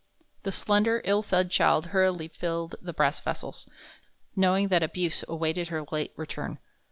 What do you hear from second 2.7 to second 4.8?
the brass vessels, knowing